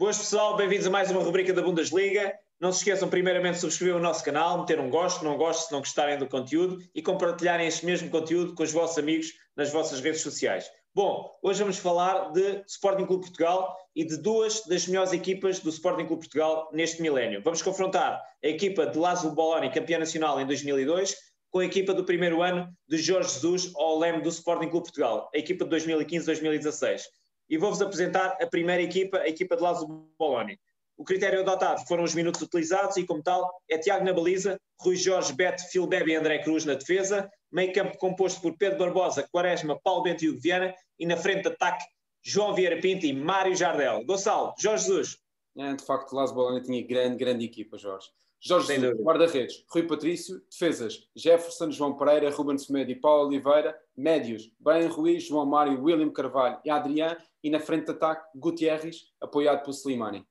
Boas 0.00 0.16
pessoal, 0.16 0.56
bem-vindos 0.56 0.86
a 0.86 0.90
mais 0.90 1.10
uma 1.10 1.22
rubrica 1.22 1.52
da 1.52 1.60
Bundesliga. 1.60 2.32
Não 2.58 2.72
se 2.72 2.78
esqueçam, 2.78 3.06
primeiramente, 3.06 3.56
de 3.56 3.60
subscrever 3.60 3.96
o 3.96 4.00
nosso 4.00 4.24
canal, 4.24 4.60
meter 4.60 4.80
um 4.80 4.88
gosto, 4.88 5.22
não 5.22 5.36
gosto, 5.36 5.66
se 5.66 5.72
não 5.72 5.80
gostarem 5.80 6.18
do 6.18 6.26
conteúdo 6.26 6.78
e 6.94 7.02
compartilharem 7.02 7.66
este 7.66 7.84
mesmo 7.84 8.08
conteúdo 8.08 8.54
com 8.54 8.62
os 8.62 8.72
vossos 8.72 8.96
amigos 8.96 9.34
nas 9.54 9.70
vossas 9.70 10.00
redes 10.00 10.22
sociais. 10.22 10.70
Bom, 10.94 11.30
hoje 11.42 11.60
vamos 11.60 11.76
falar 11.76 12.32
de 12.32 12.64
Sporting 12.66 13.04
Clube 13.04 13.24
Portugal 13.24 13.76
e 13.94 14.02
de 14.02 14.16
duas 14.16 14.64
das 14.64 14.86
melhores 14.86 15.12
equipas 15.12 15.58
do 15.58 15.68
Sporting 15.68 16.06
Clube 16.06 16.22
Portugal 16.22 16.70
neste 16.72 17.02
milénio. 17.02 17.42
Vamos 17.44 17.60
confrontar 17.60 18.22
a 18.42 18.48
equipa 18.48 18.86
de 18.86 18.98
Lázaro 18.98 19.34
Boloni, 19.34 19.70
campeã 19.70 19.98
nacional 19.98 20.40
em 20.40 20.46
2002, 20.46 21.14
com 21.50 21.58
a 21.58 21.64
equipa 21.66 21.92
do 21.92 22.04
primeiro 22.04 22.40
ano 22.40 22.72
de 22.88 22.96
Jorge 22.96 23.34
Jesus 23.34 23.70
ao 23.76 23.98
leme 23.98 24.22
do 24.22 24.30
Sporting 24.30 24.70
Clube 24.70 24.84
Portugal, 24.84 25.28
a 25.34 25.36
equipa 25.36 25.66
de 25.66 25.76
2015-2016 25.76 27.02
e 27.50 27.58
vou-vos 27.58 27.82
apresentar 27.82 28.38
a 28.40 28.46
primeira 28.46 28.80
equipa, 28.80 29.18
a 29.18 29.28
equipa 29.28 29.56
de 29.56 29.62
Lázaro 29.62 30.08
Boloni. 30.16 30.56
O 30.96 31.04
critério 31.04 31.40
adotado 31.40 31.84
foram 31.88 32.04
os 32.04 32.14
minutos 32.14 32.40
utilizados 32.42 32.96
e, 32.96 33.04
como 33.04 33.22
tal, 33.22 33.50
é 33.68 33.76
Tiago 33.76 34.04
na 34.04 34.12
baliza, 34.12 34.60
Rui 34.80 34.96
Jorge, 34.96 35.32
Beto, 35.32 35.62
Filbebe 35.70 36.12
e 36.12 36.14
André 36.14 36.38
Cruz 36.42 36.64
na 36.64 36.74
defesa, 36.74 37.28
meio 37.50 37.72
campo 37.72 37.98
composto 37.98 38.40
por 38.40 38.56
Pedro 38.56 38.78
Barbosa, 38.78 39.26
Quaresma, 39.32 39.80
Paulo 39.82 40.02
Bento 40.02 40.24
e 40.24 40.28
Hugo 40.28 40.40
Viana 40.40 40.74
e 40.98 41.06
na 41.06 41.16
frente 41.16 41.42
de 41.42 41.48
ataque 41.48 41.84
João 42.22 42.54
Vieira 42.54 42.80
Pinto 42.80 43.06
e 43.06 43.12
Mário 43.12 43.56
Jardel. 43.56 44.04
Gonçalo, 44.04 44.54
Jorge 44.58 44.84
Jesus. 44.84 45.18
É, 45.56 45.74
de 45.74 45.84
facto, 45.84 46.12
Lázaro 46.12 46.36
Boloni 46.36 46.62
tinha 46.62 46.86
grande, 46.86 47.16
grande 47.16 47.44
equipa, 47.46 47.76
Jorge. 47.76 48.08
Jorge 48.42 48.74
guarda-redes, 48.94 49.64
Rui 49.68 49.82
Patrício, 49.82 50.40
defesas, 50.50 51.06
Jefferson, 51.14 51.70
João 51.70 51.94
Pereira, 51.94 52.30
Ruben 52.30 52.56
Semedo 52.56 52.90
e 52.90 52.94
Paulo 52.94 53.28
Oliveira, 53.28 53.78
médios, 53.94 54.50
Ben 54.58 54.86
Ruiz, 54.86 55.24
João 55.24 55.44
Mário, 55.44 55.82
William 55.82 56.10
Carvalho 56.10 56.58
e 56.64 56.70
Adrián, 56.70 57.16
e 57.44 57.50
na 57.50 57.60
frente 57.60 57.84
de 57.84 57.90
ataque, 57.90 58.26
Gutierrez, 58.34 59.12
apoiado 59.20 59.62
por 59.62 59.72
Slimani. 59.72 60.26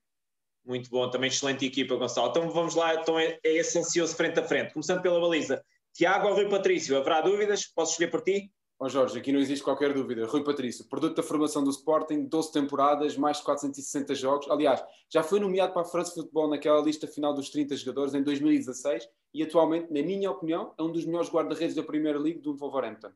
Muito 0.65 0.89
bom, 0.89 1.07
também 1.09 1.27
excelente 1.27 1.65
equipa, 1.65 1.95
Gonçalo. 1.95 2.29
Então 2.29 2.49
vamos 2.49 2.73
lá, 2.73 2.95
então 2.95 3.17
é, 3.19 3.39
é 3.43 3.57
esse 3.57 3.77
ansioso 3.77 4.15
frente 4.15 4.39
a 4.39 4.43
frente. 4.43 4.73
Começando 4.73 5.01
pela 5.01 5.19
baliza, 5.19 5.63
Tiago 5.93 6.27
ou 6.27 6.33
Rui 6.33 6.49
Patrício, 6.49 6.97
haverá 6.97 7.21
dúvidas? 7.21 7.67
Posso 7.67 7.91
escolher 7.91 8.09
por 8.09 8.21
ti? 8.21 8.51
Ó 8.81 8.85
oh 8.85 8.89
Jorge, 8.89 9.19
aqui 9.19 9.33
não 9.33 9.41
existe 9.41 9.61
qualquer 9.61 9.93
dúvida. 9.93 10.25
Rui 10.25 10.41
Patrício, 10.41 10.87
produto 10.87 11.17
da 11.17 11.21
formação 11.21 11.61
do 11.61 11.69
Sporting, 11.69 12.23
12 12.23 12.53
temporadas, 12.53 13.17
mais 13.17 13.37
de 13.37 13.43
460 13.43 14.15
jogos. 14.15 14.49
Aliás, 14.49 14.81
já 15.09 15.21
foi 15.21 15.37
nomeado 15.41 15.73
para 15.73 15.81
a 15.81 15.85
França 15.85 16.13
Futebol 16.13 16.49
naquela 16.49 16.81
lista 16.81 17.05
final 17.05 17.33
dos 17.33 17.49
30 17.49 17.75
jogadores 17.75 18.13
em 18.13 18.23
2016 18.23 19.05
e 19.33 19.43
atualmente, 19.43 19.91
na 19.91 20.01
minha 20.01 20.31
opinião, 20.31 20.73
é 20.79 20.81
um 20.81 20.93
dos 20.93 21.05
melhores 21.05 21.29
guarda-redes 21.29 21.75
da 21.75 21.83
Primeira 21.83 22.17
Liga 22.17 22.39
do 22.39 22.55
Wolverhampton. 22.55 23.11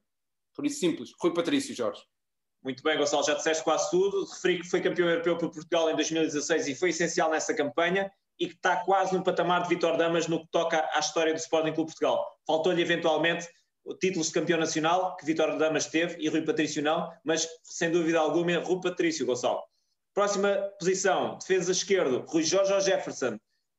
Por 0.53 0.65
isso, 0.65 0.81
simples. 0.81 1.13
Rui 1.17 1.33
Patrício, 1.33 1.73
Jorge. 1.73 2.03
Muito 2.61 2.83
bem, 2.83 2.97
Gonçalo, 2.97 3.23
já 3.23 3.33
disseste 3.33 3.63
quase 3.63 3.89
tudo. 3.89 4.25
Referi 4.25 4.59
que 4.59 4.69
foi 4.69 4.81
campeão 4.81 5.07
europeu 5.07 5.37
por 5.37 5.49
Portugal 5.49 5.89
em 5.89 5.95
2016 5.95 6.67
e 6.67 6.75
foi 6.75 6.89
essencial 6.89 7.31
nessa 7.31 7.53
campanha 7.53 8.11
e 8.37 8.47
que 8.47 8.53
está 8.53 8.83
quase 8.83 9.15
no 9.15 9.23
patamar 9.23 9.63
de 9.63 9.69
Vitor 9.69 9.95
Damas 9.95 10.27
no 10.27 10.41
que 10.41 10.51
toca 10.51 10.89
à 10.93 10.99
história 10.99 11.33
do 11.33 11.39
Sporting 11.39 11.71
Clube 11.71 11.91
Portugal. 11.91 12.21
Faltou-lhe 12.45 12.81
eventualmente 12.81 13.47
títulos 13.99 14.27
de 14.27 14.33
campeão 14.33 14.59
nacional, 14.59 15.15
que 15.17 15.25
Vitório 15.25 15.57
Damas 15.57 15.87
teve, 15.87 16.15
e 16.19 16.29
Rui 16.29 16.43
Patrício 16.43 16.81
não, 16.81 17.11
mas 17.23 17.47
sem 17.63 17.91
dúvida 17.91 18.19
alguma, 18.19 18.59
Rui 18.59 18.79
Patrício, 18.81 19.25
Gonçalo. 19.25 19.61
Próxima 20.13 20.55
posição, 20.79 21.37
defesa 21.37 21.71
esquerdo, 21.71 22.23
Rui 22.27 22.43
Jorge 22.43 22.71
ou 22.71 22.79
Jefferson. 22.79 23.37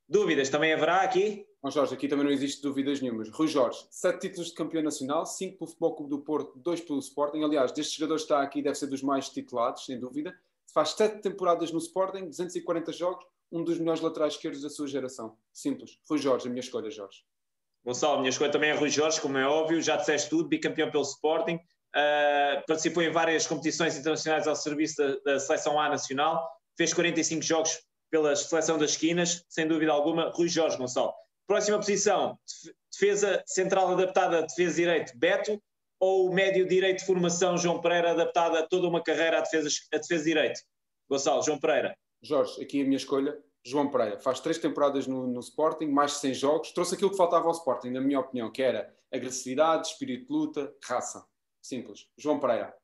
Dúvidas 0.09 0.49
também 0.51 0.73
haverá 0.73 1.03
aqui? 1.03 1.47
Bom, 1.63 1.71
Jorge, 1.71 1.95
aqui 1.95 2.09
também 2.09 2.27
não 2.27 2.33
existe 2.33 2.61
dúvidas 2.61 3.01
nenhumas. 3.01 3.31
Rui 3.31 3.49
Jorge, 3.49 3.87
sete 3.91 4.29
títulos 4.29 4.49
de 4.49 4.55
campeão 4.55 4.83
nacional, 4.83 5.25
cinco 5.25 5.59
pelo 5.59 5.69
Futebol 5.69 5.95
Clube 5.95 6.11
do 6.11 6.19
Porto, 6.19 6.59
dois 6.59 6.81
pelo 6.81 6.99
Sporting. 6.99 7.43
Aliás, 7.43 7.73
destes 7.73 7.97
jogadores 7.97 8.23
está 8.23 8.43
aqui, 8.43 8.61
deve 8.61 8.75
ser 8.75 8.87
dos 8.89 9.03
mais 9.03 9.31
titulados, 9.31 9.87
sem 9.87 9.99
dúvida. 9.99 10.39
Faz 10.75 10.91
sete 10.91 11.23
temporadas 11.23 11.73
no 11.73 11.79
Sporting, 11.79 12.27
240 12.27 12.93
jogos, 12.93 13.25
um 13.51 13.65
dos 13.65 13.79
melhores 13.79 14.03
laterais 14.03 14.35
esquerdos 14.35 14.61
da 14.61 14.69
sua 14.69 14.87
geração. 14.87 15.39
Simples. 15.53 15.99
Rui 16.07 16.19
Jorge, 16.19 16.49
a 16.49 16.51
minha 16.51 16.61
escolha, 16.61 16.91
Jorge. 16.91 17.25
Gonçalo, 17.85 18.19
minha 18.19 18.31
escolha 18.31 18.51
também 18.51 18.71
é 18.71 18.75
Rui 18.75 18.89
Jorge, 18.89 19.21
como 19.21 19.37
é 19.37 19.47
óbvio, 19.47 19.83
já 19.83 19.97
disseste 19.97 20.31
tudo, 20.31 20.49
bicampeão 20.49 20.91
pelo 20.91 21.03
Sporting, 21.03 21.57
uh, 21.57 22.67
participou 22.67 23.03
em 23.03 23.11
várias 23.11 23.47
competições 23.47 23.97
internacionais 23.97 24.49
ao 24.49 24.57
serviço 24.57 24.97
da, 24.97 25.33
da, 25.33 25.39
Seleção 25.39 25.79
A 25.79 25.91
Nacional, 25.91 26.49
fez 26.77 26.95
45 26.95 27.43
jogos 27.43 27.79
pela 28.11 28.35
Seleção 28.35 28.79
das 28.79 28.93
Esquinas, 28.93 29.45
sem 29.49 29.69
dúvida 29.69 29.93
alguma, 29.93 30.31
Rui 30.31 30.49
Jorge 30.49 30.79
Gonçalo. 30.79 31.13
Próxima 31.47 31.77
posição, 31.77 32.39
defesa 32.91 33.43
central 33.47 33.93
adaptada 33.93 34.43
defesa 34.43 34.77
direito, 34.77 35.13
Beto, 35.19 35.63
ou 36.01 36.33
médio 36.33 36.67
direito 36.67 37.01
de 37.01 37.07
formação, 37.07 37.59
João 37.59 37.81
Pereira, 37.81 38.13
adaptada 38.13 38.67
toda 38.67 38.89
uma 38.89 39.03
carreira 39.03 39.39
a 39.39 39.41
defesa, 39.43 39.69
a 39.93 39.99
defesa 39.99 40.25
direito? 40.25 40.61
Gonçalo, 41.09 41.43
João 41.43 41.59
Pereira. 41.59 41.95
Jorge, 42.23 42.63
aqui 42.63 42.81
a 42.81 42.85
minha 42.85 42.97
escolha, 42.97 43.39
João 43.65 43.91
Pereira 43.91 44.21
faz 44.21 44.41
três 44.41 44.59
temporadas 44.59 45.07
no, 45.07 45.27
no, 45.27 45.41
Sporting, 45.41 45.87
mais 45.87 46.13
de 46.13 46.19
100 46.19 46.35
jogos, 46.35 46.73
trouxe 46.73 46.95
aquilo 46.95 47.11
que 47.11 47.17
faltava 47.17 47.47
ao 47.47 47.53
Sporting, 47.53 47.91
na 47.91 48.01
minha 48.01 48.21
opinião, 48.21 48.51
que 48.53 48.63
era 48.63 48.95
agressividade, 49.13 49.89
espírito 49.89 50.27
de 50.27 50.33
luta, 50.33 50.75
raça. 50.85 51.25
Simples. 51.63 52.07
João 52.19 52.39
Pereira. 52.39 52.75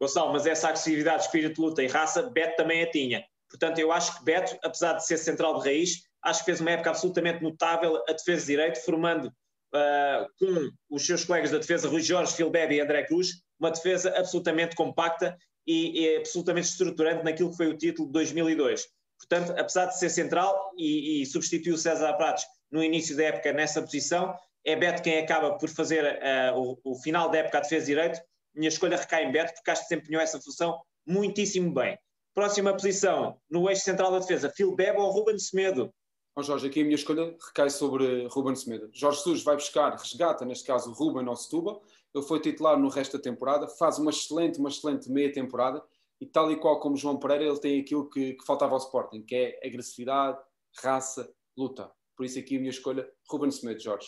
Gonçalo, 0.00 0.32
mas 0.32 0.46
essa 0.46 0.68
agressividade, 0.68 1.24
espírito 1.24 1.56
de 1.56 1.60
luta 1.60 1.82
e 1.82 1.88
raça, 1.88 2.22
Beto 2.22 2.56
também 2.56 2.82
a 2.82 2.90
tinha. 2.90 3.24
Portanto, 3.50 3.78
eu 3.78 3.90
acho 3.90 4.16
que 4.16 4.24
Beto, 4.24 4.56
apesar 4.62 4.94
de 4.94 5.04
ser 5.04 5.18
central 5.18 5.58
de 5.58 5.68
raiz, 5.68 6.04
acho 6.22 6.40
que 6.40 6.46
fez 6.46 6.60
uma 6.60 6.70
época 6.70 6.90
absolutamente 6.90 7.42
notável 7.42 8.02
a 8.08 8.12
defesa 8.12 8.40
de 8.42 8.46
direito, 8.46 8.84
formando 8.84 9.26
uh, 9.26 10.26
com 10.38 10.70
os 10.90 11.04
seus 11.04 11.24
colegas 11.24 11.50
da 11.50 11.58
defesa, 11.58 11.88
Rui 11.88 12.00
Jorge, 12.00 12.34
Filbebe 12.34 12.76
e 12.76 12.80
André 12.80 13.04
Cruz, 13.04 13.42
uma 13.58 13.70
defesa 13.70 14.16
absolutamente 14.16 14.76
compacta 14.76 15.36
e, 15.66 16.00
e 16.00 16.16
absolutamente 16.16 16.68
estruturante 16.68 17.24
naquilo 17.24 17.50
que 17.50 17.56
foi 17.56 17.66
o 17.66 17.76
título 17.76 18.06
de 18.06 18.12
2002. 18.12 18.86
Portanto, 19.28 19.58
apesar 19.58 19.86
de 19.86 19.98
ser 19.98 20.10
central 20.10 20.72
e, 20.76 21.22
e 21.22 21.26
substituiu 21.26 21.76
César 21.78 22.12
Pratos 22.14 22.44
no 22.70 22.82
início 22.82 23.16
da 23.16 23.24
época 23.24 23.52
nessa 23.52 23.80
posição, 23.80 24.34
é 24.64 24.74
Beto 24.74 25.02
quem 25.02 25.18
acaba 25.18 25.56
por 25.56 25.68
fazer 25.68 26.04
uh, 26.04 26.58
o, 26.58 26.92
o, 26.92 26.94
final 26.96 27.30
da 27.30 27.38
época 27.38 27.58
a 27.58 27.60
defesa 27.60 27.86
de 27.86 27.92
direito. 27.92 28.20
Minha 28.54 28.68
escolha 28.68 28.96
recai 28.96 29.24
em 29.24 29.32
Beto, 29.32 29.54
porque 29.54 29.70
acho 29.70 29.82
que 29.82 29.94
desempenhou 29.94 30.22
essa 30.22 30.40
função 30.40 30.80
muitíssimo 31.06 31.72
bem. 31.72 31.96
Próxima 32.34 32.72
posição, 32.72 33.36
no 33.50 33.68
eixo 33.68 33.82
central 33.82 34.10
da 34.10 34.18
defesa, 34.18 34.50
Phil 34.50 34.74
Bebo 34.74 35.02
ou 35.02 35.10
Ruben 35.10 35.38
Semedo? 35.38 35.92
Oh 36.34 36.42
Jorge, 36.42 36.66
aqui 36.66 36.80
a 36.80 36.84
minha 36.84 36.96
escolha 36.96 37.36
recai 37.46 37.70
sobre 37.70 38.26
Ruben 38.28 38.56
Semedo. 38.56 38.88
Jorge 38.92 39.18
Jesus 39.18 39.42
vai 39.42 39.54
buscar, 39.54 39.94
resgata, 39.94 40.44
neste 40.44 40.64
caso, 40.64 40.92
Ruben 40.92 41.26
ao 41.28 41.36
Setúbal. 41.36 41.82
Ele 42.14 42.24
foi 42.24 42.40
titular 42.40 42.78
no 42.78 42.88
resto 42.88 43.18
da 43.18 43.22
temporada, 43.22 43.68
faz 43.68 43.98
uma 43.98 44.10
excelente, 44.10 44.58
uma 44.58 44.68
excelente 44.68 45.10
meia 45.10 45.32
temporada 45.32 45.82
e 46.22 46.26
tal 46.26 46.52
e 46.52 46.56
qual 46.56 46.78
como 46.78 46.96
João 46.96 47.18
Pereira, 47.18 47.42
ele 47.42 47.58
tem 47.58 47.80
aquilo 47.80 48.08
que, 48.08 48.34
que 48.34 48.46
faltava 48.46 48.74
ao 48.74 48.78
Sporting, 48.78 49.24
que 49.24 49.34
é 49.34 49.66
agressividade, 49.66 50.38
raça, 50.80 51.28
luta. 51.58 51.90
Por 52.16 52.24
isso 52.24 52.38
aqui 52.38 52.56
a 52.56 52.60
minha 52.60 52.70
escolha, 52.70 53.10
Ruben 53.28 53.50
Semedo, 53.50 53.82
Jorge. 53.82 54.06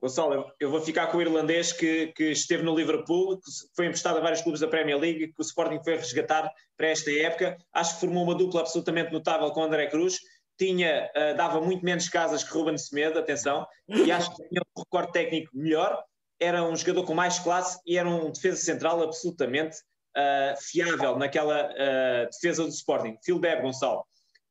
Gonçalo, 0.00 0.50
eu 0.58 0.70
vou 0.70 0.80
ficar 0.80 1.08
com 1.08 1.18
o 1.18 1.20
irlandês 1.20 1.70
que, 1.70 2.06
que, 2.16 2.30
esteve 2.30 2.62
no 2.62 2.74
Liverpool, 2.74 3.36
que 3.36 3.50
foi 3.76 3.84
emprestado 3.84 4.16
a 4.16 4.22
vários 4.22 4.40
clubes 4.40 4.62
da 4.62 4.68
Premier 4.68 4.98
League, 4.98 5.26
que 5.26 5.34
o 5.38 5.42
Sporting 5.42 5.84
foi 5.84 5.96
resgatar 5.96 6.50
para 6.78 6.86
esta 6.86 7.12
época. 7.12 7.58
Acho 7.74 7.94
que 7.94 8.00
formou 8.00 8.24
uma 8.24 8.34
dupla 8.34 8.62
absolutamente 8.62 9.12
notável 9.12 9.50
com 9.50 9.60
o 9.60 9.64
André 9.64 9.88
Cruz. 9.88 10.18
Tinha, 10.58 11.10
uh, 11.14 11.36
dava 11.36 11.60
muito 11.60 11.84
menos 11.84 12.08
casas 12.08 12.42
que 12.42 12.50
Ruben 12.54 12.78
Semedo, 12.78 13.18
atenção, 13.18 13.66
e 13.86 14.10
acho 14.10 14.34
que 14.34 14.48
tinha 14.48 14.62
um 14.74 14.80
recorde 14.80 15.12
técnico 15.12 15.50
melhor. 15.52 16.02
Era 16.40 16.64
um 16.64 16.74
jogador 16.74 17.04
com 17.04 17.12
mais 17.12 17.38
classe 17.38 17.78
e 17.86 17.98
era 17.98 18.08
um 18.08 18.32
defesa 18.32 18.56
central 18.56 19.02
absolutamente 19.02 19.76
uh, 20.18 20.60
fiável 20.60 21.16
naquela 21.16 21.70
uh, 21.70 22.30
defesa 22.30 22.64
do 22.64 22.70
Sporting. 22.70 23.16
Phil 23.24 23.38
Beb, 23.38 23.62
Gonçalo. 23.62 24.04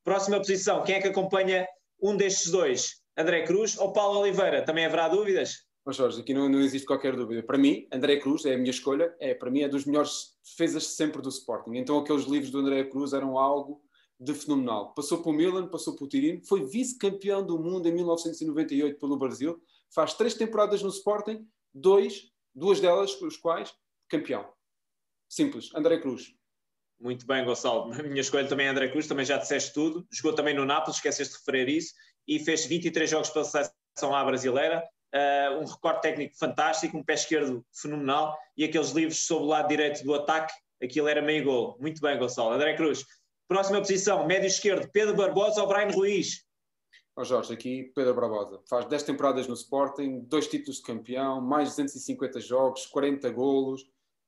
Próxima 0.03 0.37
posição, 0.37 0.83
quem 0.83 0.95
é 0.95 1.01
que 1.01 1.09
acompanha 1.09 1.67
um 2.01 2.15
destes 2.15 2.49
dois? 2.49 3.01
André 3.17 3.43
Cruz 3.43 3.77
ou 3.77 3.91
Paulo 3.91 4.19
Oliveira? 4.19 4.63
Também 4.63 4.85
haverá 4.85 5.09
dúvidas? 5.09 5.67
Mas 5.85 5.95
Jorge, 5.95 6.21
aqui 6.21 6.33
não, 6.33 6.49
não, 6.49 6.59
existe 6.59 6.85
qualquer 6.85 7.15
dúvida. 7.15 7.41
Para 7.43 7.57
mim, 7.57 7.87
André 7.91 8.17
Cruz 8.17 8.45
é 8.45 8.53
a 8.53 8.57
minha 8.57 8.71
escolha, 8.71 9.15
é, 9.19 9.33
para 9.33 9.49
mim 9.49 9.61
é 9.61 9.69
dos 9.69 9.85
melhores 9.85 10.37
defesas 10.43 10.87
sempre 10.87 11.21
do 11.21 11.29
Sporting. 11.29 11.75
Então 11.75 11.97
aqueles 11.97 12.25
livros 12.25 12.51
do 12.51 12.59
André 12.59 12.83
Cruz 12.85 13.13
eram 13.13 13.37
algo 13.37 13.81
de 14.19 14.33
fenomenal. 14.33 14.93
Passou 14.93 15.21
pelo 15.21 15.35
Milan, 15.35 15.67
passou 15.67 15.95
pelo 15.95 16.09
Tirino, 16.09 16.43
foi 16.45 16.65
vice-campeão 16.65 17.45
do 17.45 17.57
mundo 17.57 17.87
em 17.87 17.93
1998 17.93 18.99
pelo 18.99 19.17
Brasil, 19.17 19.61
faz 19.93 20.13
três 20.13 20.33
temporadas 20.33 20.81
no 20.81 20.89
Sporting, 20.89 21.47
dois, 21.73 22.31
duas 22.53 22.79
delas, 22.79 23.19
os 23.21 23.37
quais 23.37 23.73
campeão. 24.09 24.56
Simples. 25.29 25.69
André 25.75 25.99
Cruz. 25.99 26.33
Muito 26.99 27.27
bem, 27.27 27.45
Gonçalo. 27.45 27.91
A 27.93 28.03
minha 28.03 28.21
escolha 28.21 28.47
também 28.47 28.67
é 28.67 28.69
André 28.69 28.87
Cruz, 28.89 29.07
também 29.07 29.25
já 29.25 29.37
disseste 29.37 29.73
tudo. 29.73 30.07
Jogou 30.11 30.33
também 30.33 30.53
no 30.53 30.65
Nápoles, 30.65 30.97
esqueceste 30.97 31.33
de 31.33 31.39
referir 31.39 31.69
isso, 31.69 31.93
e 32.27 32.39
fez 32.39 32.65
23 32.65 33.09
jogos 33.09 33.29
pela 33.29 33.45
seleção 33.45 34.15
à 34.15 34.23
brasileira. 34.23 34.83
Uh, 35.13 35.61
um 35.61 35.65
recorde 35.65 36.01
técnico 36.01 36.37
fantástico, 36.37 36.97
um 36.97 37.03
pé 37.03 37.13
esquerdo 37.13 37.65
fenomenal 37.73 38.37
e 38.57 38.65
aqueles 38.65 38.91
livros 38.91 39.25
sobre 39.25 39.45
o 39.45 39.47
lado 39.47 39.69
direito 39.69 40.03
do 40.03 40.13
ataque, 40.13 40.53
aquilo 40.83 41.07
era 41.07 41.21
meio 41.21 41.45
gol. 41.45 41.77
Muito 41.79 42.01
bem, 42.01 42.17
Gonçalo. 42.17 42.51
André 42.51 42.75
Cruz. 42.75 43.05
Próxima 43.47 43.79
posição, 43.79 44.27
médio 44.27 44.47
esquerdo, 44.47 44.89
Pedro 44.91 45.15
Barbosa 45.15 45.61
ou 45.61 45.67
Brian 45.67 45.89
Ruiz? 45.91 46.45
Oh 47.15 47.23
Jorge, 47.23 47.53
aqui 47.53 47.91
Pedro 47.95 48.13
Barbosa. 48.13 48.59
Faz 48.69 48.85
10 48.85 49.03
temporadas 49.03 49.47
no 49.47 49.53
Sporting, 49.53 50.19
dois 50.27 50.47
títulos 50.47 50.77
de 50.77 50.83
campeão, 50.83 51.39
mais 51.39 51.69
de 51.69 51.75
250 51.77 52.41
jogos, 52.41 52.85
40 52.87 53.29
golos 53.29 53.85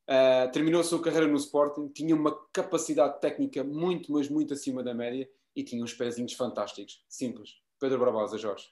Uh, 0.09 0.51
terminou 0.51 0.81
a 0.81 0.83
sua 0.83 0.99
carreira 0.99 1.27
no 1.27 1.37
Sporting, 1.37 1.87
tinha 1.89 2.15
uma 2.15 2.35
capacidade 2.51 3.21
técnica 3.21 3.63
muito, 3.63 4.11
mas 4.11 4.27
muito 4.27 4.55
acima 4.55 4.81
da 4.81 4.91
média 4.91 5.29
e 5.55 5.63
tinha 5.63 5.83
uns 5.83 5.93
pezinhos 5.93 6.33
fantásticos, 6.33 7.05
simples. 7.07 7.51
Pedro 7.79 7.99
Barbosa, 7.99 8.35
Jorge. 8.35 8.65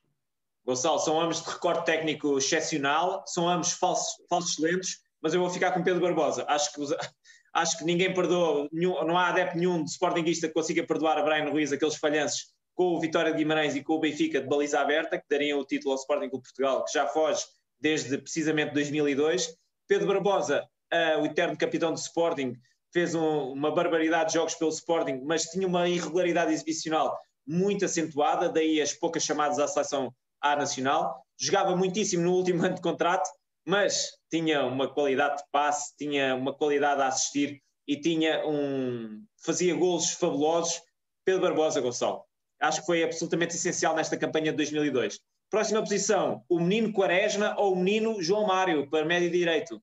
Gonçalo, 0.66 0.98
são 0.98 1.22
ambos 1.22 1.44
de 1.44 1.50
recorde 1.50 1.86
técnico 1.86 2.40
excepcional, 2.40 3.24
são 3.28 3.48
ambos 3.48 3.72
falsos, 3.74 4.16
falsos 4.28 4.58
lentos, 4.58 4.98
mas 5.22 5.34
eu 5.34 5.40
vou 5.40 5.50
ficar 5.52 5.74
com 5.74 5.84
Pedro 5.84 6.02
Barbosa. 6.02 6.44
Acho 6.48 6.74
que, 6.74 6.82
acho 7.54 7.78
que 7.78 7.86
ninguém 7.86 8.12
perdoa, 8.14 8.68
não 8.72 9.16
há 9.16 9.28
adepto 9.28 9.58
nenhum 9.58 9.84
de 9.84 9.92
Sportingista 9.92 10.48
que 10.48 10.56
consiga 10.56 10.86
perdoar 10.88 11.20
a 11.20 11.24
Brian 11.24 11.52
Ruiz 11.52 11.72
aqueles 11.72 11.98
falhanços 11.98 12.48
com 12.74 12.96
o 12.96 13.00
Vitória 13.00 13.32
de 13.32 13.38
Guimarães 13.38 13.76
e 13.76 13.84
com 13.84 13.94
o 13.94 14.00
Benfica 14.00 14.42
de 14.42 14.48
baliza 14.48 14.80
aberta, 14.80 15.18
que 15.18 15.26
dariam 15.30 15.60
o 15.60 15.66
título 15.66 15.92
ao 15.92 16.00
Sporting 16.00 16.30
Clube 16.30 16.44
Portugal, 16.44 16.84
que 16.84 16.94
já 16.94 17.08
foge 17.08 17.44
desde 17.80 18.18
precisamente 18.18 18.74
2002. 18.74 19.56
Pedro 19.88 20.08
Barbosa, 20.08 20.68
uh, 20.94 21.22
o 21.22 21.26
eterno 21.26 21.58
capitão 21.58 21.92
do 21.92 21.98
Sporting, 21.98 22.56
fez 22.92 23.14
um, 23.14 23.52
uma 23.52 23.72
barbaridade 23.72 24.30
de 24.30 24.36
jogos 24.36 24.56
pelo 24.56 24.72
Sporting, 24.72 25.22
mas 25.24 25.44
tinha 25.44 25.68
uma 25.68 25.88
irregularidade 25.88 26.54
exibicional 26.54 27.18
muito 27.46 27.86
acentuada, 27.86 28.50
daí 28.50 28.82
as 28.82 28.94
poucas 28.94 29.24
chamadas 29.24 29.60
à 29.60 29.68
seleção 29.68 30.14
A 30.42 30.56
nacional. 30.56 31.24
Jogava 31.40 31.76
muitíssimo 31.76 32.24
no 32.24 32.34
último 32.34 32.64
ano 32.66 32.76
de 32.76 32.82
contrato, 32.82 33.30
mas 33.66 34.10
tinha 34.30 34.66
uma 34.66 34.92
qualidade 34.94 35.38
de 35.38 35.44
passe, 35.52 35.96
tinha 35.98 36.36
uma 36.36 36.54
qualidade 36.54 37.02
a 37.02 37.08
assistir 37.08 37.62
e 37.88 38.00
tinha 38.00 38.46
um 38.46 39.24
fazia 39.44 39.74
golos 39.76 40.12
fabulosos. 40.12 40.82
Pedro 41.24 41.42
Barbosa 41.42 41.82
Gonçalo. 41.82 42.24
Acho 42.60 42.80
que 42.80 42.86
foi 42.86 43.04
absolutamente 43.04 43.56
essencial 43.56 43.94
nesta 43.94 44.18
campanha 44.18 44.52
de 44.52 44.58
2002. 44.58 45.20
Próxima 45.50 45.82
posição, 45.82 46.44
o 46.50 46.60
menino 46.60 46.92
Quaresma 46.92 47.56
ou 47.58 47.74
o 47.74 47.76
menino 47.76 48.22
João 48.22 48.48
Mário, 48.48 48.90
para 48.90 49.06
médio 49.06 49.30
direito. 49.30 49.82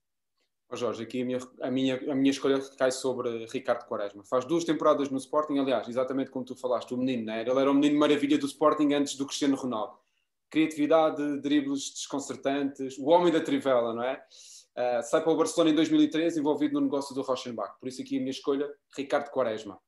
Oh 0.70 0.76
Jorge, 0.76 1.02
aqui 1.02 1.22
a 1.22 1.24
minha, 1.24 1.38
a, 1.60 1.70
minha, 1.70 1.96
a 2.10 2.14
minha 2.14 2.30
escolha 2.30 2.58
cai 2.76 2.90
sobre 2.90 3.46
Ricardo 3.46 3.86
Quaresma. 3.86 4.24
Faz 4.24 4.44
duas 4.44 4.64
temporadas 4.64 5.10
no 5.10 5.18
Sporting, 5.18 5.58
aliás, 5.58 5.88
exatamente 5.88 6.30
como 6.30 6.44
tu 6.44 6.56
falaste, 6.56 6.94
o 6.94 6.96
menino, 6.96 7.26
né? 7.26 7.42
ele 7.42 7.50
era 7.50 7.70
o 7.70 7.74
menino 7.74 7.98
maravilha 7.98 8.38
do 8.38 8.46
Sporting 8.46 8.92
antes 8.94 9.14
do 9.14 9.26
Cristiano 9.26 9.56
Ronaldo. 9.56 9.96
Criatividade, 10.50 11.40
dribles 11.40 11.90
desconcertantes, 11.90 12.96
o 12.98 13.06
homem 13.06 13.32
da 13.32 13.40
trivela, 13.40 13.92
não 13.92 14.02
é? 14.02 14.24
Uh, 14.76 15.02
sai 15.02 15.22
para 15.22 15.32
o 15.32 15.36
Barcelona 15.36 15.70
em 15.70 15.74
2013, 15.74 16.40
envolvido 16.40 16.74
no 16.74 16.80
negócio 16.80 17.14
do 17.14 17.22
Rochenbach. 17.22 17.78
Por 17.78 17.88
isso 17.88 18.02
aqui 18.02 18.16
a 18.16 18.20
minha 18.20 18.30
escolha, 18.30 18.68
Ricardo 18.96 19.30
Quaresma. 19.30 19.78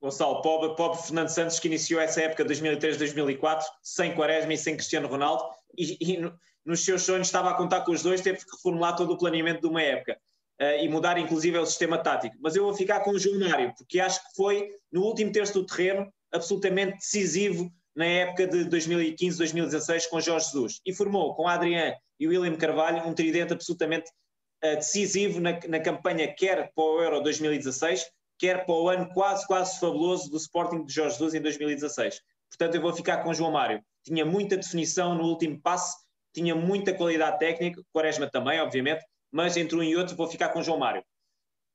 Gonçalo, 0.00 0.40
pobre, 0.42 0.74
pobre 0.76 1.02
Fernando 1.02 1.28
Santos 1.28 1.60
que 1.60 1.68
iniciou 1.68 2.00
essa 2.00 2.22
época 2.22 2.44
2003-2004 2.44 3.62
sem 3.82 4.14
Quaresma 4.14 4.52
e 4.52 4.58
sem 4.58 4.74
Cristiano 4.74 5.08
Ronaldo 5.08 5.44
e, 5.76 5.96
e 6.00 6.32
nos 6.68 6.84
seus 6.84 7.02
sonhos 7.02 7.28
estava 7.28 7.50
a 7.50 7.54
contar 7.54 7.80
com 7.80 7.92
os 7.92 8.02
dois, 8.02 8.20
teve 8.20 8.44
que 8.44 8.50
reformular 8.52 8.94
todo 8.94 9.14
o 9.14 9.16
planeamento 9.16 9.62
de 9.62 9.66
uma 9.66 9.80
época 9.80 10.18
uh, 10.60 10.84
e 10.84 10.86
mudar 10.86 11.16
inclusive 11.16 11.56
o 11.56 11.64
sistema 11.64 11.96
tático. 11.96 12.36
Mas 12.40 12.54
eu 12.54 12.62
vou 12.62 12.74
ficar 12.74 13.00
com 13.00 13.12
o 13.12 13.18
João 13.18 13.40
Mário, 13.40 13.72
porque 13.74 13.98
acho 13.98 14.20
que 14.20 14.36
foi 14.36 14.68
no 14.92 15.02
último 15.02 15.32
terço 15.32 15.54
do 15.54 15.64
terreno 15.64 16.12
absolutamente 16.30 16.98
decisivo 16.98 17.72
na 17.96 18.04
época 18.04 18.46
de 18.46 18.66
2015-2016 18.66 20.08
com 20.10 20.20
Jorge 20.20 20.44
Jesus 20.44 20.80
e 20.84 20.92
formou 20.92 21.34
com 21.34 21.48
Adriano 21.48 21.96
e 22.20 22.28
William 22.28 22.54
Carvalho 22.54 23.08
um 23.08 23.14
tridente 23.14 23.54
absolutamente 23.54 24.10
uh, 24.62 24.76
decisivo 24.76 25.40
na, 25.40 25.58
na 25.68 25.80
campanha 25.80 26.32
quer 26.34 26.70
para 26.74 26.84
o 26.84 27.02
Euro 27.02 27.22
2016 27.22 28.04
quer 28.38 28.66
para 28.66 28.74
o 28.74 28.90
ano 28.90 29.08
quase, 29.14 29.46
quase 29.46 29.80
fabuloso 29.80 30.30
do 30.30 30.36
Sporting 30.36 30.84
de 30.84 30.92
Jorge 30.92 31.14
Jesus 31.14 31.34
em 31.34 31.40
2016. 31.40 32.20
Portanto, 32.50 32.74
eu 32.74 32.80
vou 32.80 32.92
ficar 32.92 33.18
com 33.18 33.30
o 33.30 33.34
João 33.34 33.50
Mário. 33.50 33.82
Tinha 34.04 34.24
muita 34.24 34.56
definição 34.56 35.14
no 35.14 35.24
último 35.24 35.60
passe 35.60 35.96
tinha 36.32 36.54
muita 36.54 36.94
qualidade 36.94 37.38
técnica, 37.38 37.82
Quaresma 37.92 38.30
também, 38.30 38.60
obviamente, 38.60 39.04
mas 39.30 39.56
entre 39.56 39.76
um 39.76 39.82
e 39.82 39.96
outro 39.96 40.16
vou 40.16 40.26
ficar 40.26 40.50
com 40.50 40.62
João 40.62 40.78
Mário. 40.78 41.02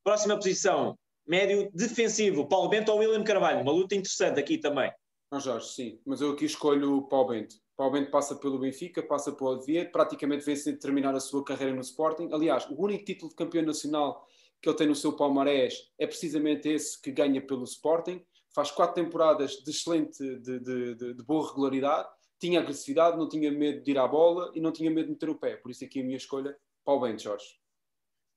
Próxima 0.04 0.36
posição, 0.36 0.98
médio 1.26 1.70
defensivo, 1.74 2.48
Paulo 2.48 2.70
Bento 2.70 2.92
ou 2.92 3.00
William 3.00 3.24
Carvalho, 3.24 3.62
uma 3.62 3.72
luta 3.72 3.96
interessante 3.96 4.40
aqui 4.40 4.58
também. 4.58 4.92
Não, 5.32 5.40
Jorge, 5.40 5.68
sim, 5.70 6.00
mas 6.06 6.22
eu 6.22 6.32
aqui 6.32 6.46
escolho 6.46 6.98
o 6.98 7.08
Paulo 7.08 7.30
Bento. 7.30 7.56
Paulo 7.76 7.94
Bento 7.94 8.12
passa 8.12 8.36
pelo 8.36 8.60
Benfica, 8.60 9.02
passa 9.02 9.32
pelo 9.32 9.52
Oviedo, 9.52 9.92
praticamente 9.92 10.46
vem 10.46 10.56
sem 10.56 10.78
terminar 10.78 11.16
a 11.16 11.20
sua 11.20 11.44
carreira 11.44 11.74
no 11.74 11.82
Sporting. 11.82 12.30
Aliás, 12.32 12.68
o 12.70 12.80
único 12.80 13.04
título 13.04 13.30
de 13.30 13.36
campeão 13.36 13.64
nacional 13.64 14.28
que 14.62 14.70
ele 14.70 14.78
tem 14.78 14.88
no 14.88 14.96
seu 14.96 15.14
palmarés 15.14 15.92
é 15.98 16.06
precisamente 16.06 16.70
esse 16.70 17.02
que 17.02 17.12
ganha 17.12 17.42
pelo 17.42 17.64
Sporting. 17.64 18.24
Faz 18.54 18.70
quatro 18.70 19.04
temporadas 19.04 19.54
de 19.54 19.72
excelente, 19.72 20.18
de, 20.40 20.60
de, 20.60 20.96
de, 20.96 21.14
de 21.16 21.24
boa 21.24 21.48
regularidade 21.48 22.08
tinha 22.40 22.60
agressividade, 22.60 23.18
não 23.18 23.30
tinha 23.30 23.52
medo 23.52 23.84
de 23.84 23.92
ir 23.92 23.98
à 23.98 24.08
bola 24.08 24.52
e 24.54 24.60
não 24.60 24.72
tinha 24.72 24.90
medo 24.92 25.06
de 25.06 25.12
meter 25.14 25.30
o 25.30 25.36
pé. 25.36 25.56
Por 25.56 25.72
isso 25.72 25.84
aqui 25.84 26.02
a 26.02 26.04
minha 26.04 26.18
escolha, 26.18 26.56
para 26.84 26.94
o 26.94 27.00
bem, 27.00 27.18
Jorge. 27.18 27.46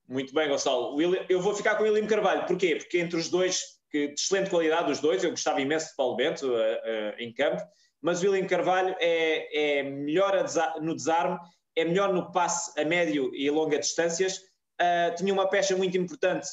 Muito 0.08 0.32
bem, 0.32 0.48
Gonçalo. 0.48 0.96
Eu 1.28 1.40
vou 1.40 1.54
ficar 1.54 1.75
com 1.75 1.82
o 1.82 1.87
William 1.87 2.06
Carvalho. 2.06 2.46
Porquê? 2.46 2.76
Porque 2.76 2.98
entre 2.98 3.19
os 3.19 3.28
dois, 3.28 3.60
que, 3.90 4.08
de 4.08 4.14
excelente 4.14 4.50
qualidade, 4.50 4.90
os 4.90 5.00
dois, 5.00 5.25
eu 5.25 5.31
gostava 5.31 5.60
imenso 5.60 5.88
de 5.88 5.96
Paulo 5.96 6.16
Bento 6.16 6.46
uh, 6.46 6.54
uh, 6.54 7.14
em 7.19 7.32
campo, 7.32 7.60
mas 8.00 8.22
o 8.22 8.31
William 8.31 8.46
Carvalho 8.46 8.94
é, 9.00 9.78
é 9.78 9.82
melhor 9.82 10.32
no 10.81 10.94
desarme, 10.94 11.38
é 11.75 11.84
melhor 11.84 12.14
no 12.14 12.31
passe 12.31 12.78
a 12.81 12.84
médio 12.84 13.34
e 13.34 13.50
longa 13.50 13.78
distâncias. 13.78 14.38
Uh, 14.81 15.14
tinha 15.16 15.32
uma 15.32 15.48
pecha 15.48 15.76
muito 15.76 15.96
importante, 15.96 16.46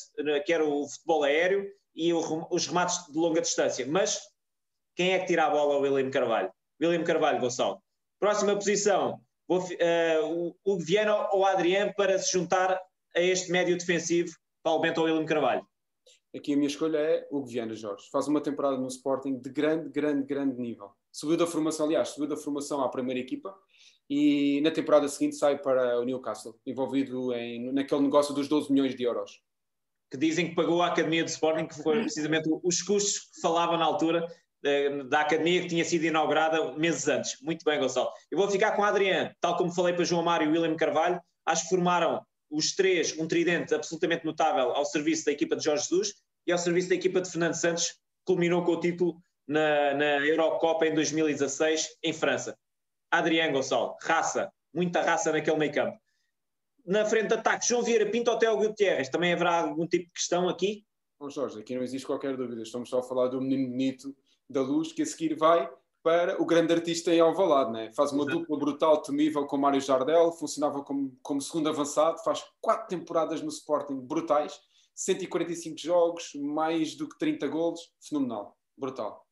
que 0.46 0.54
era 0.54 0.66
o 0.66 0.88
futebol 0.88 1.24
aéreo 1.24 1.70
e 1.96 2.12
o, 2.12 2.48
os 2.50 2.66
remates 2.66 3.06
de 3.12 3.18
longa 3.18 3.42
distância. 3.42 3.86
Mas 3.86 4.20
quem 4.96 5.14
é 5.14 5.20
que 5.20 5.28
tira 5.28 5.46
a 5.46 5.50
bola 5.50 5.76
ao 5.76 5.82
William 5.82 6.10
Carvalho? 6.10 6.52
William 6.88 7.04
Carvalho, 7.04 7.40
Gonçalo. 7.40 7.82
Próxima 8.20 8.56
posição, 8.56 9.20
vou, 9.48 9.60
uh, 9.60 10.56
o 10.64 10.78
Viana 10.78 11.30
ou 11.32 11.46
Adriano 11.46 11.94
para 11.96 12.18
se 12.18 12.32
juntar 12.32 12.80
a 13.16 13.22
este 13.22 13.52
médio 13.52 13.78
defensivo, 13.78 14.34
Paulo 14.64 14.82
Bento 14.82 15.00
ou 15.00 15.06
William 15.06 15.26
Carvalho? 15.26 15.66
Aqui 16.36 16.54
a 16.54 16.56
minha 16.56 16.68
escolha 16.68 16.98
é 16.98 17.28
o 17.30 17.46
Viana, 17.46 17.76
Jorge. 17.76 18.08
Faz 18.12 18.28
uma 18.28 18.42
temporada 18.42 18.78
no 18.78 18.88
Sporting 18.88 19.40
de 19.40 19.50
grande, 19.52 19.90
grande, 19.90 20.26
grande 20.26 20.60
nível. 20.60 20.92
Subiu 21.12 21.38
da 21.38 21.46
formação, 21.46 21.86
aliás, 21.86 22.10
subiu 22.10 22.28
da 22.28 22.36
formação 22.36 22.82
à 22.82 22.90
primeira 22.90 23.20
equipa 23.20 23.56
e 24.10 24.60
na 24.62 24.72
temporada 24.72 25.08
seguinte 25.08 25.36
sai 25.36 25.60
para 25.60 26.00
o 26.00 26.04
Newcastle, 26.04 26.60
envolvido 26.66 27.32
em, 27.34 27.72
naquele 27.72 28.02
negócio 28.02 28.34
dos 28.34 28.48
12 28.48 28.72
milhões 28.72 28.96
de 28.96 29.04
euros. 29.04 29.42
Que 30.10 30.18
dizem 30.18 30.50
que 30.50 30.56
pagou 30.56 30.82
a 30.82 30.88
academia 30.88 31.24
do 31.24 31.30
Sporting, 31.30 31.68
que 31.68 31.82
foram 31.82 32.02
precisamente 32.02 32.50
os 32.64 32.82
custos 32.82 33.20
que 33.20 33.42
falavam 33.42 33.78
na 33.78 33.86
altura, 33.86 34.28
da 35.10 35.22
academia 35.22 35.62
que 35.62 35.68
tinha 35.68 35.84
sido 35.84 36.06
inaugurada 36.06 36.74
meses 36.74 37.08
antes. 37.08 37.42
Muito 37.42 37.66
bem, 37.66 37.80
Gonçalo. 37.80 38.10
Eu 38.32 38.38
vou 38.38 38.50
ficar 38.50 38.72
com 38.72 38.84
Adriano, 38.84 39.32
tal 39.42 39.58
como 39.58 39.74
falei 39.74 39.94
para 39.94 40.06
João 40.06 40.24
Mário 40.24 40.48
e 40.48 40.52
William 40.52 40.76
Carvalho. 40.76 41.22
Acho 41.46 41.64
que 41.64 41.70
formaram 41.70 42.26
os 42.50 42.74
três 42.74 43.18
um 43.18 43.28
tridente 43.28 43.74
absolutamente 43.74 44.26
notável 44.26 44.72
ao 44.72 44.86
serviço 44.86 45.26
da 45.26 45.32
equipa 45.32 45.56
de 45.56 45.64
Jorge 45.64 45.84
Jesus 45.84 46.14
e 46.46 46.52
ao 46.52 46.58
serviço 46.58 46.90
da 46.90 46.96
equipa 46.96 47.20
de 47.20 47.30
Fernando 47.30 47.56
Santos, 47.56 47.96
culminou 48.26 48.64
com 48.64 48.74
o 48.74 48.80
título 48.80 49.18
na, 49.48 49.94
na 49.94 50.26
Eurocopa 50.26 50.86
em 50.86 50.94
2016 50.94 51.98
em 52.04 52.14
França. 52.14 52.58
Adriano 53.12 53.54
Gonçalo, 53.54 53.96
raça, 54.02 54.52
muita 54.74 55.02
raça 55.02 55.32
naquele 55.32 55.58
meio 55.58 55.74
campo. 55.74 55.98
Na 56.86 57.06
frente 57.06 57.28
de 57.28 57.36
ataque, 57.36 57.68
João 57.68 57.84
Vieira 57.84 58.10
Pinto 58.10 58.30
ou 58.30 58.38
Théo 58.38 58.58
Gutierrez, 58.58 59.10
também 59.10 59.34
haverá 59.34 59.62
algum 59.62 59.88
tipo 59.88 60.06
de 60.06 60.12
questão 60.12 60.50
aqui? 60.50 60.84
Bom, 61.24 61.30
Jorge, 61.30 61.58
aqui 61.58 61.74
não 61.74 61.84
existe 61.84 62.06
qualquer 62.06 62.36
dúvida, 62.36 62.62
estamos 62.62 62.90
só 62.90 63.00
a 63.00 63.02
falar 63.02 63.30
do 63.30 63.40
menino 63.40 63.70
bonito 63.70 64.14
da 64.50 64.60
luz 64.60 64.92
que 64.92 65.04
a 65.04 65.06
seguir 65.06 65.38
vai 65.38 65.72
para 66.04 66.42
o 66.42 66.46
grande 66.46 66.74
artista 66.74 67.14
em 67.14 67.22
Alvalade, 67.22 67.72
né? 67.72 67.94
faz 67.94 68.12
uma 68.12 68.24
Exato. 68.24 68.40
dupla 68.40 68.58
brutal, 68.58 69.02
temível 69.02 69.46
com 69.46 69.56
Mário 69.56 69.80
Jardel, 69.80 70.34
funcionava 70.34 70.84
como, 70.84 71.18
como 71.22 71.40
segundo 71.40 71.70
avançado, 71.70 72.22
faz 72.26 72.44
quatro 72.60 72.90
temporadas 72.90 73.42
no 73.42 73.48
Sporting 73.48 74.02
brutais, 74.02 74.60
145 74.96 75.78
jogos, 75.78 76.32
mais 76.36 76.94
do 76.94 77.08
que 77.08 77.18
30 77.18 77.48
golos, 77.48 77.94
fenomenal, 78.02 78.58
brutal. 78.78 79.26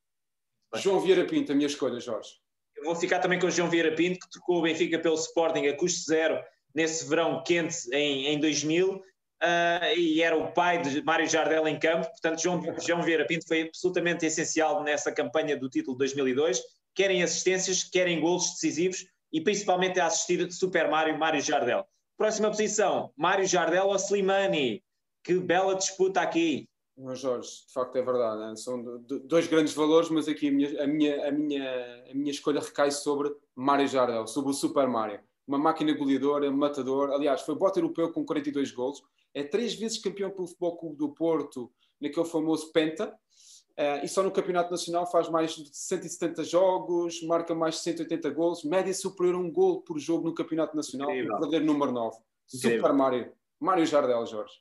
Bem. 0.71 0.81
João 0.81 1.01
Vieira 1.01 1.25
Pinto, 1.25 1.51
a 1.51 1.55
minha 1.55 1.67
escolha, 1.67 1.99
Jorge. 1.99 2.35
Eu 2.77 2.85
vou 2.85 2.95
ficar 2.95 3.19
também 3.19 3.37
com 3.37 3.47
o 3.47 3.51
João 3.51 3.69
Vieira 3.69 3.93
Pinto, 3.93 4.17
que 4.17 4.29
trocou 4.29 4.59
o 4.59 4.61
Benfica 4.61 4.97
pelo 4.97 5.15
Sporting 5.15 5.67
a 5.67 5.75
custo 5.75 6.05
zero 6.05 6.41
nesse 6.73 7.05
verão 7.09 7.43
quente 7.43 7.93
em, 7.93 8.27
em 8.27 8.39
2000 8.39 9.11
uh, 9.41 9.97
e 9.97 10.21
era 10.21 10.37
o 10.37 10.51
pai 10.51 10.81
de 10.81 11.03
Mário 11.03 11.27
Jardel 11.27 11.67
em 11.67 11.79
campo, 11.79 12.07
portanto 12.07 12.41
João, 12.41 12.61
João 12.79 13.01
Vieira 13.01 13.25
Pinto 13.25 13.47
foi 13.47 13.63
absolutamente 13.63 14.25
essencial 14.25 14.83
nessa 14.83 15.11
campanha 15.11 15.57
do 15.57 15.69
título 15.69 15.95
de 15.95 15.99
2002, 15.99 16.61
querem 16.93 17.23
assistências, 17.23 17.83
querem 17.83 18.19
golos 18.19 18.51
decisivos 18.51 19.05
e 19.31 19.41
principalmente 19.41 19.99
a 19.99 20.07
assistir 20.07 20.51
Super 20.51 20.89
Mário, 20.89 21.17
Mário 21.17 21.41
Jardel. 21.41 21.85
Próxima 22.17 22.49
posição, 22.49 23.11
Mário 23.17 23.45
Jardel 23.45 23.87
ou 23.87 23.95
Slimani, 23.95 24.83
que 25.23 25.39
bela 25.39 25.75
disputa 25.75 26.21
aqui. 26.21 26.67
Não, 26.97 27.15
Jorge, 27.15 27.49
de 27.67 27.73
facto 27.73 27.95
é 27.95 28.01
verdade, 28.01 28.41
né? 28.41 28.55
são 28.55 28.83
dois 29.23 29.47
grandes 29.47 29.73
valores, 29.73 30.09
mas 30.09 30.27
aqui 30.27 30.49
a 30.49 30.51
minha, 30.51 30.83
a, 30.83 30.87
minha, 30.87 31.27
a, 31.27 31.31
minha, 31.31 32.03
a 32.11 32.13
minha 32.13 32.31
escolha 32.31 32.59
recai 32.59 32.91
sobre 32.91 33.33
Mário 33.55 33.87
Jardel, 33.87 34.27
sobre 34.27 34.51
o 34.51 34.53
Super 34.53 34.87
Mário. 34.87 35.19
Uma 35.47 35.57
máquina 35.57 35.93
goleadora, 35.93 36.51
matador, 36.51 37.11
aliás, 37.11 37.41
foi 37.41 37.55
bota 37.55 37.79
europeu 37.79 38.11
com 38.11 38.23
42 38.23 38.71
gols, 38.71 39.01
é 39.33 39.43
três 39.43 39.73
vezes 39.73 39.99
campeão 39.99 40.31
pelo 40.31 40.47
Futebol 40.47 40.77
Clube 40.77 40.97
do 40.97 41.09
Porto, 41.09 41.71
naquele 41.99 42.25
famoso 42.25 42.71
Penta, 42.71 43.07
uh, 43.09 44.03
e 44.03 44.07
só 44.07 44.23
no 44.23 44.31
Campeonato 44.31 44.71
Nacional 44.71 45.09
faz 45.09 45.29
mais 45.29 45.55
de 45.55 45.69
170 45.75 46.43
jogos, 46.43 47.21
marca 47.23 47.53
mais 47.53 47.75
de 47.75 47.81
180 47.81 48.29
gols, 48.31 48.63
média 48.63 48.93
superior 48.93 49.35
a 49.35 49.37
um 49.37 49.51
gol 49.51 49.81
por 49.81 49.99
jogo 49.99 50.27
no 50.27 50.33
Campeonato 50.33 50.75
Nacional, 50.75 51.09
o 51.09 51.13
verdadeiro 51.13 51.65
número 51.65 51.91
9. 51.91 52.17
Incrível. 52.53 52.77
Super 52.77 52.93
Mário. 52.93 53.31
Mário 53.59 53.85
Jardel, 53.85 54.25
Jorge. 54.25 54.53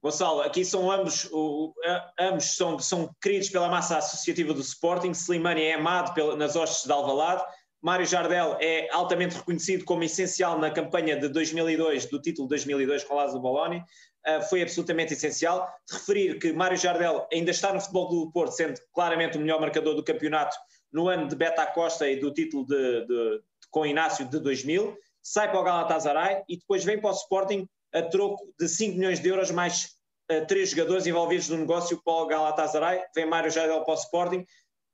Gonçalo, 0.00 0.42
aqui 0.42 0.64
são 0.64 0.90
ambos, 0.92 1.28
o, 1.32 1.74
ambos 2.18 2.56
são, 2.56 2.78
são 2.78 3.12
queridos 3.20 3.48
pela 3.48 3.68
massa 3.68 3.98
associativa 3.98 4.54
do 4.54 4.60
Sporting. 4.60 5.10
Slimani 5.10 5.62
é 5.62 5.74
amado 5.74 6.14
pela, 6.14 6.36
nas 6.36 6.54
hostes 6.54 6.84
de 6.84 6.92
Alvalade. 6.92 7.42
Mário 7.80 8.04
Jardel 8.04 8.56
é 8.60 8.88
altamente 8.90 9.36
reconhecido 9.36 9.84
como 9.84 10.02
essencial 10.02 10.58
na 10.58 10.70
campanha 10.70 11.16
de 11.16 11.28
2002, 11.28 12.06
do 12.06 12.20
título 12.20 12.48
de 12.48 12.50
2002 12.50 13.04
com 13.04 13.14
Lázaro 13.14 13.40
Boloni. 13.40 13.82
Uh, 14.26 14.42
foi 14.48 14.62
absolutamente 14.62 15.12
essencial. 15.12 15.68
De 15.88 15.96
referir 15.96 16.38
que 16.38 16.52
Mário 16.52 16.76
Jardel 16.76 17.26
ainda 17.32 17.52
está 17.52 17.72
no 17.72 17.80
futebol 17.80 18.08
do 18.08 18.32
Porto, 18.32 18.52
sendo 18.52 18.80
claramente 18.92 19.38
o 19.38 19.40
melhor 19.40 19.60
marcador 19.60 19.94
do 19.94 20.02
campeonato 20.02 20.56
no 20.92 21.08
ano 21.08 21.28
de 21.28 21.36
Beta 21.36 21.66
Costa 21.66 22.08
e 22.08 22.18
do 22.18 22.32
título 22.32 22.66
de, 22.66 22.76
de, 22.76 23.06
de, 23.06 23.42
com 23.70 23.86
Inácio 23.86 24.26
de 24.26 24.40
2000. 24.40 24.96
Sai 25.22 25.50
para 25.50 25.60
o 25.60 25.64
Galatasaray 25.64 26.42
e 26.48 26.56
depois 26.56 26.84
vem 26.84 27.00
para 27.00 27.10
o 27.10 27.14
Sporting 27.14 27.68
a 27.94 28.02
troco 28.02 28.52
de 28.58 28.68
5 28.68 28.96
milhões 28.96 29.20
de 29.20 29.28
euros, 29.28 29.50
mais 29.52 29.94
uh, 30.32 30.44
três 30.46 30.70
jogadores 30.70 31.06
envolvidos 31.06 31.48
no 31.48 31.58
negócio 31.58 32.00
para 32.02 32.14
o 32.14 32.26
Galatasaray. 32.26 33.04
Vem 33.14 33.24
Mário 33.24 33.52
Jardel 33.52 33.84
para 33.84 33.94
o 33.94 33.96
Sporting, 33.96 34.44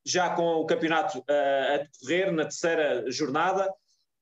já 0.04 0.30
com 0.30 0.42
o 0.42 0.66
campeonato 0.66 1.18
uh, 1.18 1.75
a 1.75 1.76
decorrer 1.78 2.32
na 2.32 2.44
terceira 2.44 3.11
jornada, 3.11 3.73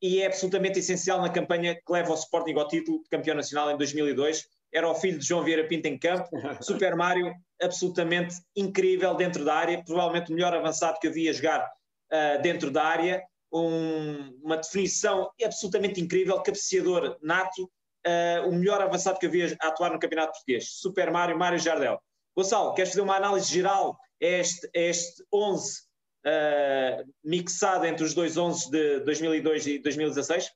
e 0.02 0.20
é 0.20 0.26
absolutamente 0.26 0.80
essencial 0.80 1.20
na 1.20 1.30
campanha 1.30 1.76
que 1.76 1.92
leva 1.92 2.10
o 2.10 2.14
Sporting 2.14 2.54
ao 2.54 2.66
título 2.66 3.02
de 3.04 3.08
campeão 3.08 3.36
nacional 3.36 3.70
em 3.70 3.76
2002. 3.76 4.44
Era 4.74 4.88
o 4.88 4.94
filho 4.96 5.18
de 5.18 5.24
João 5.24 5.44
Vieira 5.44 5.66
Pinto 5.68 5.86
em 5.86 5.96
campo. 5.96 6.28
Super 6.60 6.96
Mário, 6.96 7.32
absolutamente 7.62 8.34
incrível 8.56 9.14
dentro 9.14 9.44
da 9.44 9.54
área, 9.54 9.82
provavelmente 9.84 10.32
o 10.32 10.34
melhor 10.34 10.52
avançado 10.54 10.98
que 10.98 11.06
eu 11.06 11.12
vi 11.12 11.28
a 11.28 11.32
jogar 11.32 11.64
uh, 11.64 12.42
dentro 12.42 12.70
da 12.70 12.82
área. 12.82 13.22
Um, 13.52 14.40
uma 14.42 14.56
definição 14.56 15.30
absolutamente 15.44 16.00
incrível, 16.00 16.42
cabeceador 16.42 17.18
nato, 17.22 17.64
uh, 17.64 18.48
o 18.48 18.52
melhor 18.52 18.80
avançado 18.80 19.18
que 19.20 19.26
havia 19.26 19.56
a 19.60 19.68
atuar 19.68 19.92
no 19.92 20.00
Campeonato 20.00 20.32
Português. 20.32 20.68
Super 20.80 21.12
Mário, 21.12 21.38
Mário 21.38 21.58
Jardel. 21.58 22.00
Gonçalo, 22.34 22.74
queres 22.74 22.90
fazer 22.90 23.02
uma 23.02 23.16
análise 23.16 23.52
geral 23.52 23.96
este, 24.22 24.70
este 24.72 25.24
11 25.32 25.80
uh, 25.80 25.82
eh, 26.24 27.04
mixado 27.24 27.84
entre 27.86 28.04
os 28.04 28.14
dois 28.14 28.36
11 28.36 28.70
de 28.70 29.00
2002 29.00 29.66
e 29.66 29.78
2016? 29.80 30.50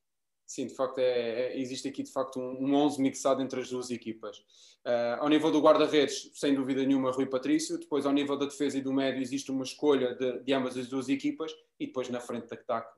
Sim, 0.46 0.68
de 0.68 0.76
facto, 0.76 0.98
é, 0.98 1.02
é, 1.02 1.58
existe 1.58 1.88
aqui 1.88 2.04
de 2.04 2.12
facto 2.12 2.38
um, 2.38 2.66
um 2.66 2.74
11 2.74 3.02
mixado 3.02 3.42
entre 3.42 3.60
as 3.60 3.68
duas 3.68 3.90
equipas. 3.90 4.38
Uh, 4.86 5.18
ao 5.18 5.28
nível 5.28 5.50
do 5.50 5.60
guarda-redes, 5.60 6.30
sem 6.34 6.54
dúvida 6.54 6.84
nenhuma, 6.84 7.10
Rui 7.10 7.26
Patrício. 7.26 7.78
Depois, 7.78 8.06
ao 8.06 8.12
nível 8.12 8.38
da 8.38 8.46
defesa 8.46 8.78
e 8.78 8.80
do 8.80 8.92
médio, 8.92 9.20
existe 9.20 9.50
uma 9.50 9.64
escolha 9.64 10.14
de, 10.14 10.44
de 10.44 10.52
ambas 10.52 10.76
as 10.76 10.86
duas 10.86 11.08
equipas. 11.08 11.52
E 11.80 11.86
depois, 11.86 12.08
na 12.08 12.20
frente 12.20 12.54
ataque, 12.54 12.94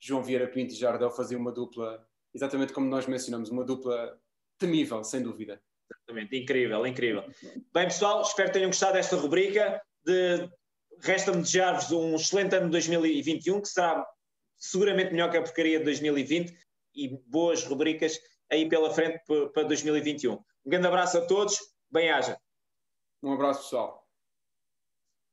João 0.00 0.24
Vieira 0.24 0.48
Pinto 0.48 0.72
e 0.72 0.76
Jardel 0.76 1.12
faziam 1.12 1.40
uma 1.40 1.52
dupla 1.52 2.04
exatamente 2.34 2.72
como 2.72 2.88
nós 2.88 3.06
mencionamos, 3.06 3.50
uma 3.50 3.64
dupla 3.64 4.18
temível, 4.58 5.02
sem 5.04 5.22
dúvida. 5.22 5.60
Exatamente, 5.90 6.36
incrível, 6.36 6.86
incrível. 6.86 7.24
Bem, 7.72 7.84
pessoal, 7.84 8.22
espero 8.22 8.48
que 8.48 8.54
tenham 8.54 8.70
gostado 8.70 8.94
desta 8.94 9.16
rubrica. 9.16 9.82
De... 10.10 10.50
Resta-me 11.02 11.40
desejar-vos 11.40 11.90
um 11.92 12.16
excelente 12.16 12.54
ano 12.56 12.66
de 12.66 12.72
2021, 12.72 13.62
que 13.62 13.68
será 13.68 14.04
seguramente 14.58 15.12
melhor 15.12 15.30
que 15.30 15.38
a 15.38 15.42
porcaria 15.42 15.78
de 15.78 15.84
2020 15.84 16.54
e 16.94 17.08
boas 17.26 17.64
rubricas 17.64 18.18
aí 18.50 18.68
pela 18.68 18.92
frente 18.92 19.22
para 19.54 19.62
2021. 19.62 20.32
Um 20.32 20.42
grande 20.66 20.86
abraço 20.86 21.16
a 21.16 21.26
todos, 21.26 21.58
bem-haja. 21.90 22.38
Um 23.22 23.32
abraço, 23.32 23.62
pessoal. 23.62 23.99